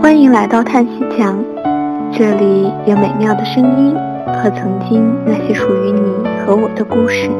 [0.00, 1.42] 欢迎来到叹息墙，
[2.12, 3.96] 这里有美妙的声音
[4.26, 6.00] 和曾经那些属于你
[6.38, 7.30] 和我的故事，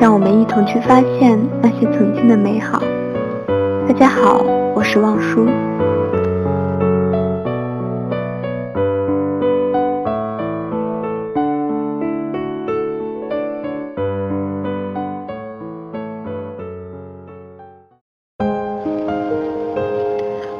[0.00, 2.82] 让我们一同去发现那些曾经的美好。
[3.88, 5.46] 大家好，我是望舒。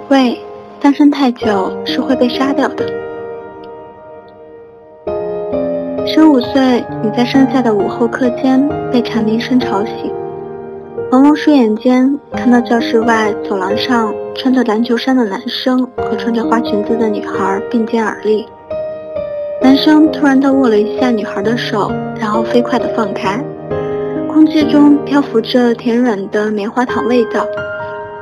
[0.09, 0.39] 喂。
[0.81, 2.87] 单身太久是会被杀掉的。
[6.07, 10.13] 十五岁，你在盛夏的午后课间被蝉鸣声吵醒，
[11.11, 18.47] 朦胧睡眼间看到教室外走廊上穿着篮球衫的男生和穿着花裙子的女孩并肩而立。
[19.61, 23.45] 男生突然地握了一下女孩的手，然后飞快地放开，
[24.33, 27.45] 空气中漂浮着甜软的棉花糖味道。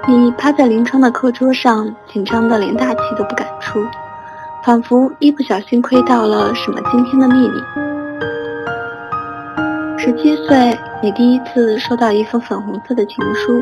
[0.08, 3.80] 你趴在临窗的课桌上，紧张的连大气都不敢出，
[4.62, 7.58] 仿佛一不小心窥到了什么惊天的秘密。
[9.98, 13.60] 十七岁，你第一次收到一封粉红色的情书，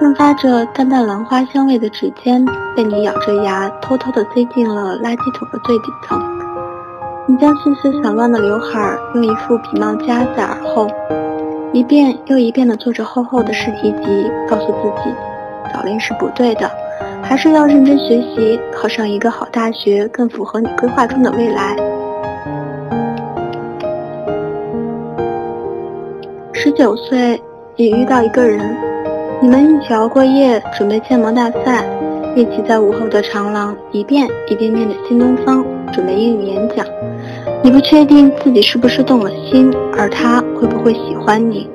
[0.00, 6.18] 散发着淡淡兰花香味的纸笺被你咬着牙偷偷的塞进了垃圾桶的最底层。
[7.26, 10.88] 你将细丝散乱的刘海用一副皮帽夹在耳后，
[11.74, 15.14] 一遍又一遍的做着厚厚的试题集，告诉自己。
[15.72, 16.70] 早恋是不对的，
[17.22, 21.76] 还是要认真学习，考上一个好大学，更符合你规划中的未来。
[26.52, 27.40] 十九岁，
[27.76, 28.76] 你遇到一个人，
[29.40, 31.84] 你们一起熬过夜，准备建模大赛，
[32.34, 36.84] 一起在午后的长廊一遍一遍念着新东方，准备英语演讲。
[37.62, 41.68] 你不确定自己是不是动了心，而他会不会喜欢你。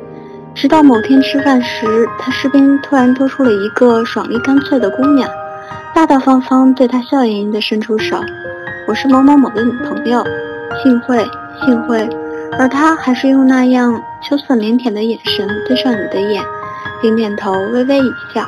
[0.56, 5.30] 直到某天吃饭时，他身边突然多出了一个爽利干脆的姑娘，
[5.94, 8.18] 大大方方对他笑盈盈地伸出手
[8.88, 10.24] ：“我是某某某的女朋友，
[10.82, 11.26] 幸会，
[11.66, 12.08] 幸会。”
[12.58, 16.44] 而他还是用那样羞涩腼腆的眼神对上你的眼，
[17.02, 18.46] 点点头，微微一笑。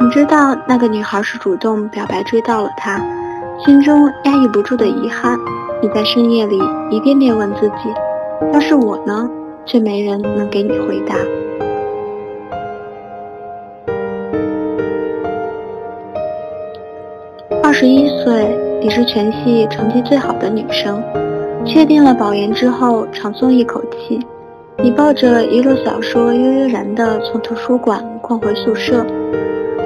[0.00, 2.98] 你知道那个女孩是主动表白追到了他，
[3.64, 5.38] 心中压抑不住的遗憾。
[5.82, 6.58] 你在深夜里
[6.90, 7.94] 一遍遍问自己
[8.54, 9.28] ：“要是我呢？”
[9.66, 11.16] 却没人能给你回答。
[17.62, 18.46] 二十一岁，
[18.80, 21.02] 你是全系成绩最好的女生，
[21.64, 24.24] 确定了保研之后，长松一口气。
[24.78, 29.04] 你抱着一摞小说，悠悠然地从图书馆逛回宿舍。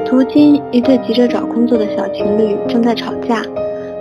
[0.04, 3.42] 途经一对急着找工作的小情侣正在吵架，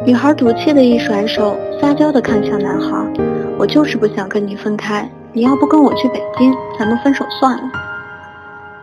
[0.05, 3.05] 女孩赌气的一甩手，撒娇的看向男孩
[3.57, 7.63] ：“我就是不想跟你分开。”你要不跟我去北京，咱们分手算了。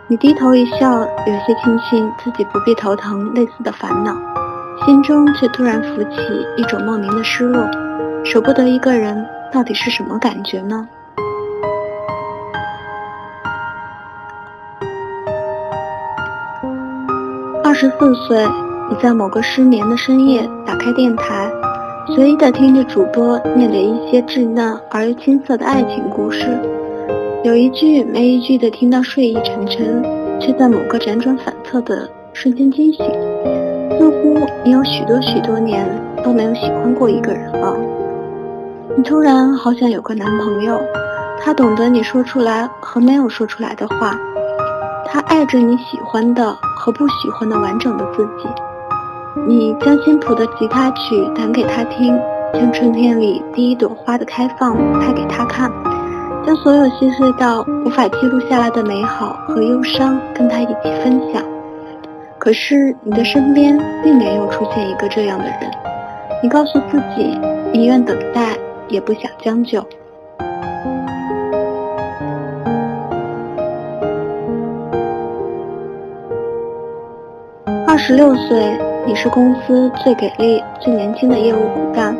[0.07, 4.15] 你低头一笑，有些庆幸自己不必头疼类似的烦恼，
[4.85, 6.21] 心中却突然浮起
[6.57, 7.69] 一种莫名的失落。
[8.25, 10.87] 舍不得一个人，到底是什么感觉呢？
[17.65, 18.47] 二十四岁，
[18.89, 21.51] 你在某个失眠的深夜打开电台。
[22.15, 26.47] 随意的听着主播念着一些稚嫩而又青涩的爱情故事，
[27.43, 30.01] 有一句没一句的听到睡意沉沉，
[30.39, 33.05] 却在某个辗转反侧的瞬间惊醒，
[33.99, 35.85] 似乎你有许多许多年
[36.23, 37.77] 都没有喜欢过一个人了。
[38.97, 40.81] 你突然好想有个男朋友，
[41.41, 44.17] 他懂得你说出来和没有说出来的话，
[45.07, 48.49] 他爱着你喜欢的和不喜欢的完整的自己。
[49.45, 52.19] 你将新谱的吉他曲弹给他听，
[52.55, 55.71] 将春天里第一朵花的开放拍给他看，
[56.45, 61.43] 将所有细碎到无法记录下来的美好和忧伤跟他一起分享。
[62.39, 65.71] 可是你的身边并没有出现一个这样的人，
[66.43, 67.39] 你告诉自己
[67.73, 68.57] 宁愿等待，
[68.89, 69.85] 也不想将就。
[77.87, 78.86] 二十六岁。
[79.07, 82.13] 你是公司最给力、最年轻的业务骨干，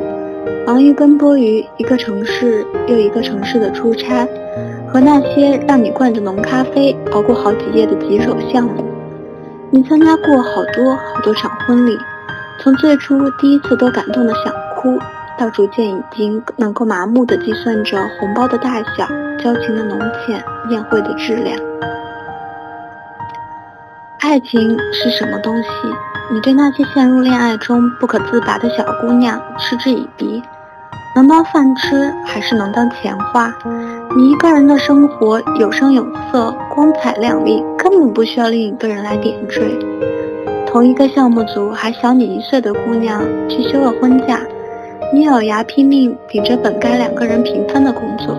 [0.65, 4.25] 忙于奔波于一个城市又一个城市的出差，
[4.87, 8.85] 和那些让你灌着浓咖啡熬过好几夜的棘手项目。
[9.71, 11.99] 你参加过好多好多场婚礼，
[12.63, 14.97] 从最初第一次都感动的想哭，
[15.37, 19.09] 到逐渐已经能够麻木的计算着红包的大小、
[19.43, 20.41] 交情的浓浅、
[20.71, 21.59] 宴会的质量。
[24.21, 25.69] 爱情是什么东西？
[26.29, 30.43] 你对那些陷入恋爱中不可自拔的小姑娘嗤之以鼻，
[31.15, 33.55] 能当饭吃还是能当钱花？
[34.17, 39.79] 你一个人的生活有声有色、光彩亮丽，根本不需要另一个人来点缀。
[40.67, 44.41] 同一个项目组还小你一岁的姑娘去休了婚假，
[45.13, 48.37] 你咬牙拼命顶着本该两个人平分的工作。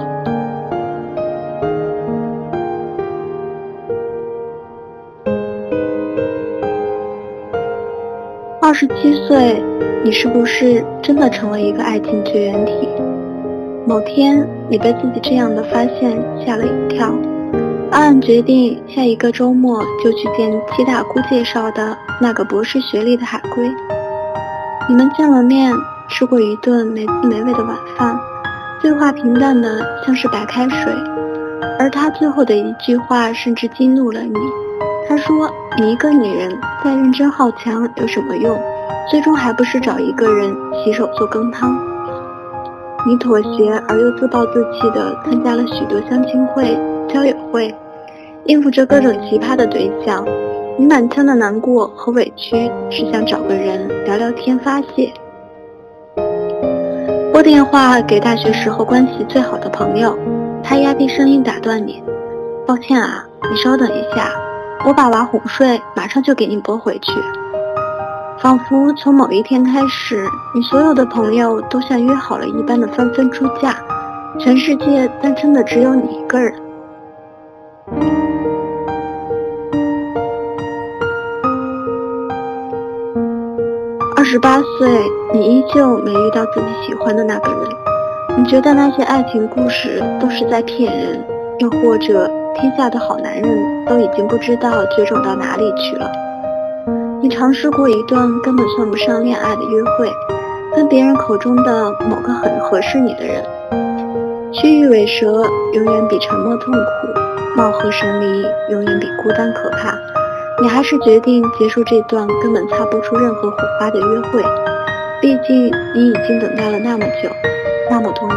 [8.80, 9.60] 十七岁，
[10.04, 12.88] 你是不是真的成了一个爱情绝缘体？
[13.88, 16.16] 某天，你被自己这样的发现
[16.46, 17.12] 吓了一跳，
[17.90, 23.68] 暗暗决定下一个周末就去见七大姑介绍的那个博士学历的海归。
[24.88, 25.74] 你们见了面，
[26.08, 28.16] 吃过一顿没滋没味的晚饭，
[28.80, 30.94] 对话平淡的像是白开水，
[31.80, 34.36] 而他最后的一句话甚至激怒了你。
[35.18, 35.50] 说
[35.80, 38.60] ：“你一个女人再认真好强有什么用？
[39.10, 41.78] 最终还不是找一个人洗手做羹汤。”
[43.06, 46.78] 你妥协而又自暴自弃地参加了许多相亲会、
[47.08, 47.74] 交友会，
[48.46, 50.26] 应付着各种奇葩的对象。
[50.78, 55.12] 你满腔的难过和委屈，只想找个人聊聊天发泄。
[57.32, 60.18] 拨电话给大学时候关系最好的朋友，
[60.64, 62.04] 他压低声音打断你
[62.68, 64.32] ：“抱歉啊，你稍等一下。”
[64.86, 67.12] 我把娃哄睡，马上就给你拨回去。
[68.40, 70.24] 仿佛从某一天开始，
[70.56, 73.76] 你所有的朋友都像约好了一般的纷纷出嫁，
[74.40, 76.54] 全世界单身的只有你一个人。
[84.16, 85.02] 二十八岁，
[85.34, 87.70] 你依旧没遇到自己喜欢的那个人，
[88.38, 91.26] 你觉得那些爱情故事都是在骗人，
[91.60, 92.30] 又或者？
[92.60, 96.12] 天下的好男人都已经不知道绝种到哪里去了。
[97.22, 100.12] 你尝试过一段根本算不上恋爱的约会，
[100.76, 103.44] 跟别人口中的某个很合适你的人。
[104.52, 105.44] 须臾尾蛇
[105.74, 107.20] 永远比沉默痛苦，
[107.56, 109.96] 貌合神离永远比孤单可怕。
[110.60, 114.44] 你还是决定结束这段根本擦不出任何火花的约会，
[115.22, 117.30] 毕竟你已经等待了那么久，
[117.92, 118.37] 那么多年。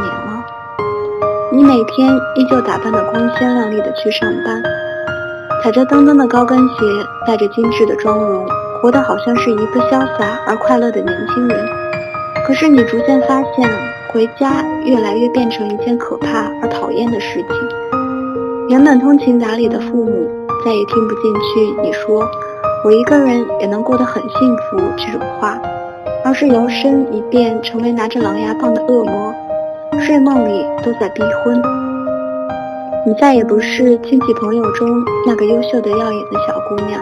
[1.61, 4.63] 你每天依旧打扮得光鲜亮丽的去上班，
[5.63, 6.75] 踩着蹬蹬的高跟鞋，
[7.27, 8.47] 带着精致的妆容，
[8.81, 11.69] 活得好像是一个潇洒而快乐的年轻人。
[12.47, 13.71] 可是你逐渐发现，
[14.11, 17.55] 回家越来越变成一件可怕而讨厌的事情。
[18.71, 20.31] 原本通情达理的父母
[20.65, 22.27] 再也听不进去你说
[22.87, 25.61] “我一个人也能过得很幸福”这种话，
[26.25, 29.35] 而是摇身一变成为拿着狼牙棒的恶魔。
[30.01, 31.61] 睡梦里都在逼婚，
[33.07, 34.89] 你再也不是亲戚朋友中
[35.27, 36.99] 那个优秀的耀眼的小姑娘。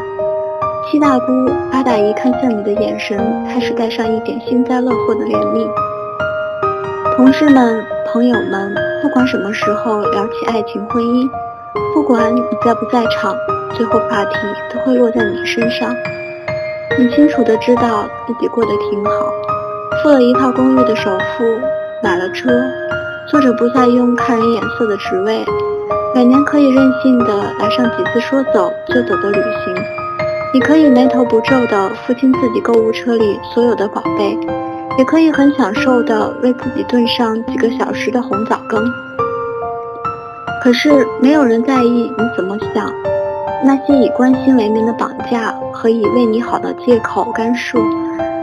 [0.91, 1.27] 七大姑
[1.71, 3.17] 八大姨看向你的眼神
[3.47, 5.69] 开始带上一点幸灾乐祸的怜悯。
[7.17, 11.31] 同事们、朋友们，不管什么时候聊起爱情、婚姻，
[11.95, 13.35] 不管你在不在场，
[13.75, 14.35] 最后话题
[14.75, 15.95] 都会落在你身上。
[16.99, 19.33] 你清楚的知道自己过得挺好，
[20.03, 21.45] 付了一套公寓的首付。
[22.03, 22.49] 买了车，
[23.27, 25.45] 坐着不再用看人眼色的职位，
[26.15, 27.27] 每年可以任性的
[27.59, 29.75] 来上几次说走就走的旅行。
[30.55, 34.39] 你可以眉头不皱的付清自己购物车里所有的宝贝，
[34.97, 38.83] 也可以很享受的为自己炖上几个小时的红枣羹。
[40.63, 42.93] 可是没有人在意你怎么想，
[43.65, 47.79] 那些以关心为名的绑架和以为你好的借口干涉，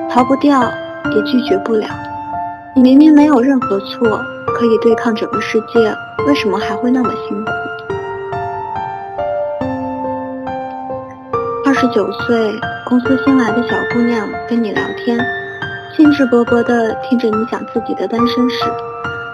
[0.10, 0.62] 逃不掉
[1.16, 1.88] 也拒绝不了。
[2.78, 5.80] 你明明没有任何错，可以对抗整个世界，
[6.28, 7.52] 为什么还会那么辛苦？
[11.66, 12.52] 二十九岁，
[12.86, 15.18] 公司新来的小姑娘跟你聊天，
[15.96, 18.66] 兴致勃勃地听着你讲自己的单身史，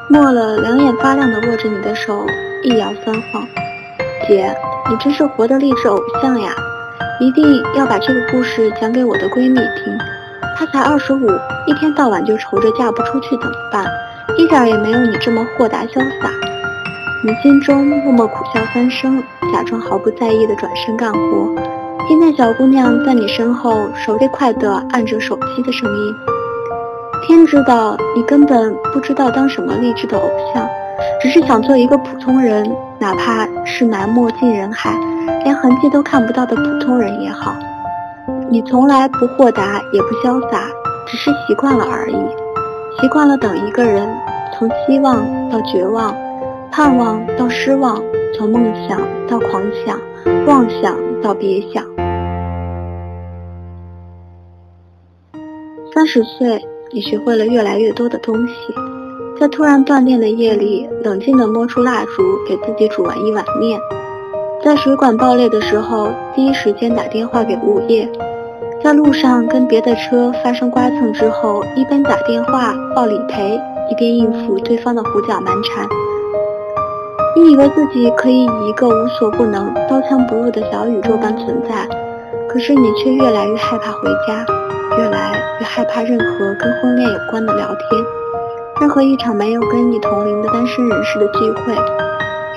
[0.07, 2.23] 末了两眼发亮地握着你的手，
[2.61, 3.43] 一摇三晃。
[4.27, 4.55] 姐，
[4.87, 6.53] 你真是活的励志偶像呀！
[7.19, 7.43] 一定
[7.75, 10.20] 要把这个故事讲给我的闺蜜听。
[10.57, 11.27] 她才二十五，
[11.67, 13.85] 一天到晚就愁着嫁不出去怎么办？
[14.37, 16.29] 一点也没有你这么豁达潇洒。
[17.23, 19.21] 你心中默默苦笑三声，
[19.53, 21.55] 假装毫不在意的转身干活，
[22.07, 26.15] 听见小姑娘在你身后手飞快地按着手机的声音。
[27.27, 30.67] 天知道你根本不知道当什么励志的偶像，
[31.21, 34.97] 只是想做一个普通人，哪怕是埋没进人海，
[35.43, 37.53] 连痕迹都看不到的普通人也好。
[38.51, 40.67] 你从来不豁达，也不潇洒，
[41.07, 42.17] 只是习惯了而已。
[42.99, 44.05] 习惯了等一个人，
[44.53, 46.13] 从希望到绝望，
[46.69, 48.03] 盼望到失望，
[48.37, 49.97] 从梦想到狂想，
[50.45, 51.81] 妄想到别想。
[55.93, 58.53] 三十岁，你学会了越来越多的东西，
[59.39, 63.79] 在突然断电的夜里，冷静地摸出蜡烛，给自己煮完一碗面。
[64.61, 68.11] 在水管爆裂的时候，第一时间打电话给物业。
[68.83, 73.59] 在路上跟别的车发生刮蹭之后，一边打电话报理赔，
[73.91, 75.87] 一边应付对方的胡搅蛮缠。
[77.35, 81.87] 你以为自己可以以一个无所不能、刀枪不入的小宇宙般存在，
[82.49, 84.45] 可是你却越来越害怕回家，
[84.97, 88.03] 越来越害怕任何跟婚恋有关的聊天，
[88.81, 91.75] 任何一场没有跟你同龄的单身人士的聚会。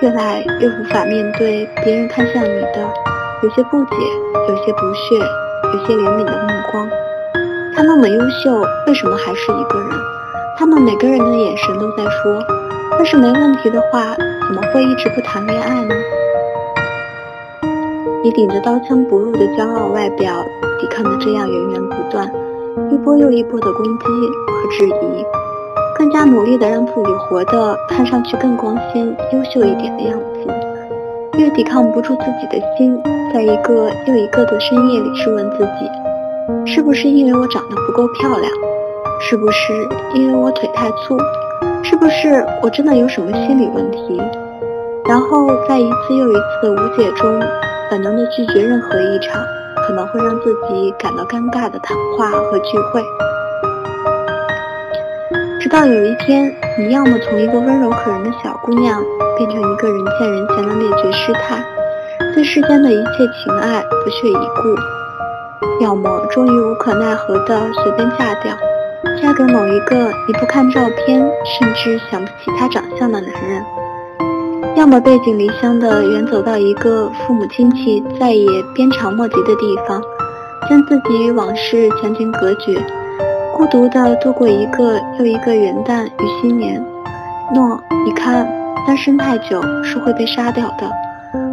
[0.00, 2.90] 越来越无法面对别人看向你的
[3.42, 3.96] 有些不解、
[4.48, 5.24] 有些不屑、
[5.74, 6.88] 有些怜悯的目光。
[7.74, 9.90] 他那么优秀，为什么还是一个人？
[10.56, 12.40] 他们每个人的眼神都在说：
[12.96, 14.14] 要是没问题的话，
[14.46, 15.94] 怎么会一直不谈恋爱呢？
[18.22, 20.32] 你顶着刀枪不入的骄傲外表，
[20.80, 22.30] 抵抗着这样源源不断、
[22.92, 25.26] 一波又一波的攻击和质疑。
[25.96, 30.46] 更加努力的让自己活得看上去更光鲜、优秀一点的样子，
[31.36, 33.00] 越抵抗不住自己的心，
[33.32, 38.52] 在一个又一个的深夜里质问自己：是不是因为我长得不够漂亮？
[39.20, 39.72] 是不是
[40.14, 41.18] 因为我腿太粗？
[41.82, 44.20] 是不是我真的有什么心理问题？
[45.06, 47.40] 然后在一次又一次的无解中，
[47.90, 49.44] 本能的拒绝任何一场
[49.86, 53.02] 可能会让自己感到尴尬的谈话和聚会。
[55.74, 59.02] 直到有一天，你要么从一个温柔可人的小姑娘，
[59.36, 61.60] 变成一个人见人嫌的灭绝师太，
[62.32, 68.56] 对世间的一切情爱不屑一顾；要么终于无可奈何的随便嫁掉，
[69.20, 73.60] 嫁给某一个你不看照片甚至想不起他长相的男人；
[74.76, 80.00] 要么背井离乡的远走到一个父母亲戚再也鞭长莫及的地方，
[80.70, 82.80] 将自己与往事强行隔绝。
[83.56, 86.82] 孤独地度过一个又一个元旦与新年。
[87.54, 88.44] 诺，你看，
[88.84, 90.90] 单身太久是会被杀掉的，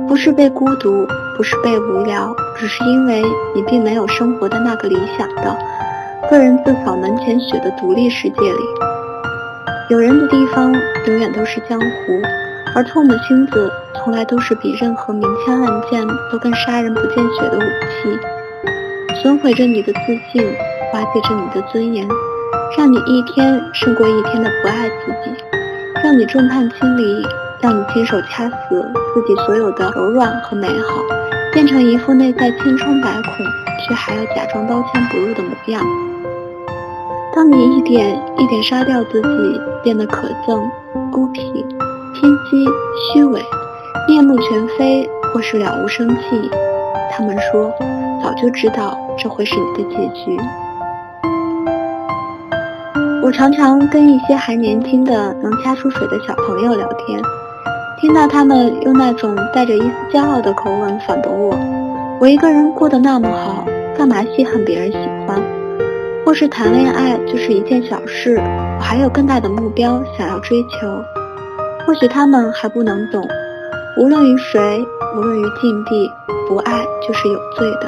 [0.08, 1.06] 不是被孤独，
[1.38, 3.22] 不是被无聊，只是因为
[3.54, 5.56] 你并没有生活在那个理想的
[6.28, 8.60] 个人自扫门前雪的独立世界里。
[9.92, 10.74] 有人的地方
[11.06, 11.86] 永远都是江湖，
[12.76, 20.00] 而痛的心子从来都是比任何明枪暗箭都更杀人不见血的武器，损毁着你的自
[20.34, 20.52] 信。
[20.94, 22.08] 瓦解着你的尊严，
[22.78, 25.44] 让你一天胜过一天的不爱自己，
[26.04, 27.26] 让你众叛亲离，
[27.62, 31.02] 让你亲手掐死自己所有的柔软和美好，
[31.54, 33.32] 变成一副内在千疮百孔
[33.88, 35.82] 却还要假装刀枪不入的模样。
[37.34, 40.62] 当你一点一点杀掉自己，变得可憎、
[41.10, 41.42] 孤僻、
[42.14, 42.66] 偏激、
[43.14, 43.42] 虚伪、
[44.10, 46.52] 面目全非，或是了无生气，
[47.10, 47.72] 他们说
[48.22, 50.38] 早就知道这会是你的结局。
[53.24, 57.22] 我常常跟一些还年轻的、能掐出水的小朋友聊天，
[58.00, 61.56] 听到他们用那种带着一丝骄傲的口吻反驳我
[62.20, 63.64] ：“我一个人过得那么好，
[63.96, 64.98] 干嘛稀罕别人喜
[65.28, 65.40] 欢？
[66.26, 71.04] 或是谈恋爱就是一件小事，我还有更大的目标想要追求。”
[71.86, 73.24] 或许他们还不能懂，
[73.98, 74.84] 无论于谁，
[75.16, 76.12] 无论于境地，
[76.50, 77.88] 不爱就是有罪的。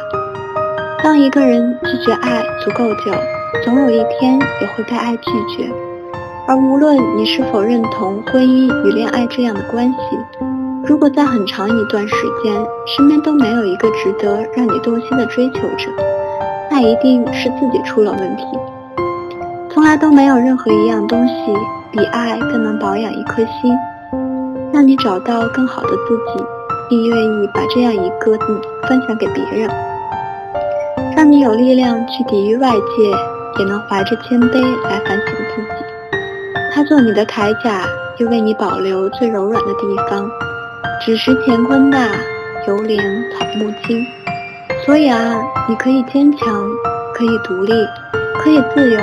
[1.04, 3.12] 当一个人拒绝爱足够久。
[3.62, 5.72] 总有一天也会被爱拒绝，
[6.48, 9.98] 而无论你是否认同婚姻与恋爱这样的关系，
[10.86, 12.54] 如果在很长一段时间
[12.86, 15.90] 身边都没有一个值得让你动心的追求者，
[16.70, 18.44] 那一定是自己出了问题。
[19.70, 21.34] 从来都没有任何一样东西
[21.92, 23.74] 比爱更能保养一颗心，
[24.74, 26.44] 让你找到更好的自己，
[26.90, 29.70] 并愿意把这样一个你分享给别人，
[31.16, 33.33] 让你有力量去抵御外界。
[33.60, 35.86] 也能怀着谦卑来反省自己。
[36.74, 37.86] 他做你的铠甲，
[38.18, 40.30] 又为你保留最柔软的地方。
[41.02, 42.08] 只识乾坤大，
[42.68, 42.98] 犹怜
[43.32, 44.06] 草木青。
[44.86, 46.70] 所以啊，你可以坚强，
[47.14, 47.74] 可以独立，
[48.40, 49.00] 可以自由。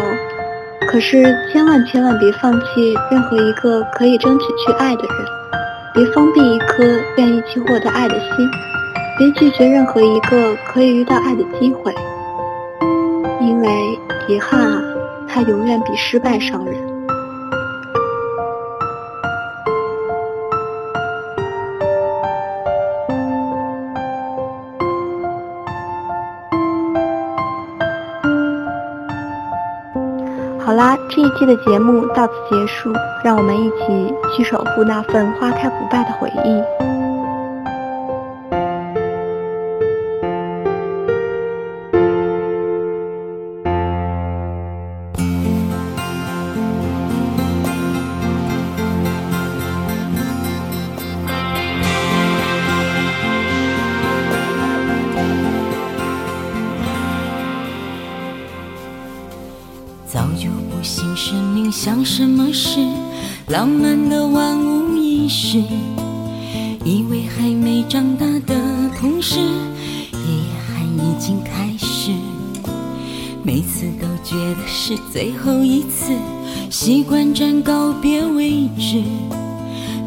[0.89, 5.27] 可是千万千万别放弃任何一个可以争取去爱的人，
[5.95, 6.83] 别封闭一颗
[7.17, 8.51] 愿意去获得爱的心，
[9.17, 11.95] 别拒绝任何一个可以遇到爱的机会。
[13.41, 14.83] 因为遗憾啊，
[15.27, 16.75] 它永远比失败伤人。
[30.59, 32.93] 好啦，这一期的节目到此结束，
[33.25, 36.80] 让我们一起去守护那份花开不败的回忆。
[63.51, 65.59] 浪漫的万无一失。
[66.85, 68.55] 以为还没长大的
[68.97, 69.41] 同时，
[70.13, 72.13] 遗憾已经开始。
[73.43, 76.13] 每次都觉得是最后一次，
[76.71, 79.03] 习惯站告别位置。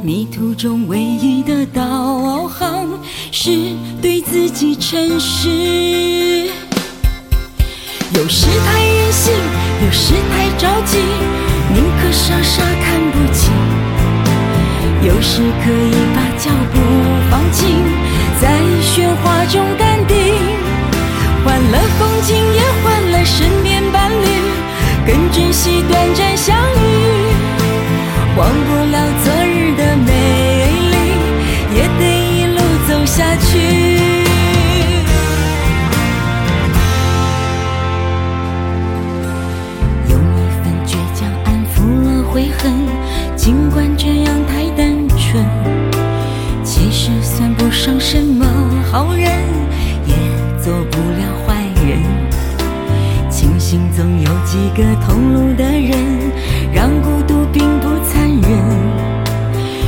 [0.01, 2.87] 迷途中唯一的导航
[3.29, 6.47] 是对自己诚实。
[8.15, 9.33] 有时太任性，
[9.85, 10.97] 有时太着急，
[12.13, 13.51] 傻傻看不清。
[15.01, 16.79] 有时可以把脚步
[17.29, 17.83] 放轻，
[18.39, 20.15] 在喧哗中淡定。
[21.43, 24.25] 换了风景，也换了身边伴侣，
[25.07, 26.52] 更珍惜短暂相
[54.75, 55.93] 个同路的人，
[56.73, 58.51] 让孤独并不残忍。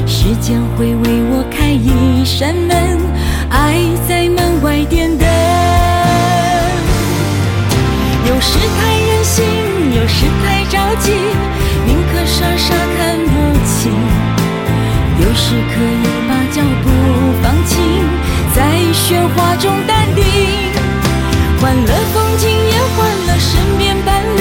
[0.06, 3.00] 时间会为我开一扇门，
[3.50, 5.27] 爱在门外点灯。
[8.27, 9.44] 有时太任性，
[9.96, 11.12] 有时太着急，
[11.88, 13.34] 宁可傻傻看不
[13.65, 13.92] 清。
[15.18, 16.86] 有时可以把脚步
[17.42, 17.74] 放轻，
[18.54, 18.62] 在
[18.94, 20.24] 喧哗中淡定。
[21.60, 22.55] 换了风景，
[23.46, 24.40] 身边伴侣，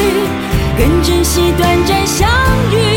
[0.78, 2.26] 更珍惜短暂相
[2.72, 2.93] 遇。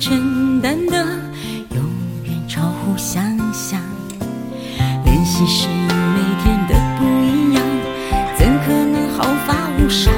[0.00, 0.96] 承担的
[1.74, 1.84] 永
[2.24, 3.78] 远超乎想象，
[5.04, 7.62] 练习适应每天的不一样，
[8.34, 10.10] 怎可能毫发无伤？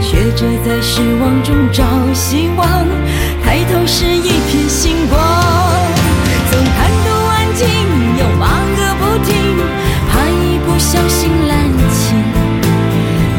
[0.00, 2.66] 学着在失望中找希望，
[3.44, 5.20] 抬头是一片星光，
[6.50, 7.68] 总看不安静，
[8.20, 9.36] 要忙个不停，
[10.08, 11.58] 怕一不小心滥
[11.92, 12.16] 情，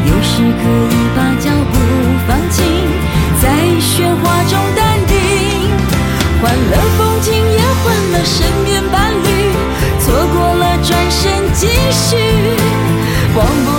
[0.06, 1.01] 有时可以。
[8.24, 9.52] 身边伴侣
[9.98, 12.16] 错过了转身继续
[13.34, 13.71] 忘不